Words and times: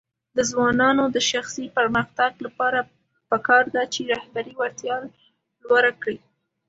د 0.37 0.37
ځوانانو 0.51 1.03
د 1.15 1.17
شخصي 1.31 1.65
پرمختګ 1.77 2.31
لپاره 2.45 2.79
پکار 3.29 3.63
ده 3.75 3.83
چې 3.93 4.09
رهبري 4.13 4.53
وړتیا 4.55 4.95
لوړه 5.67 5.91
کړي. 6.01 6.17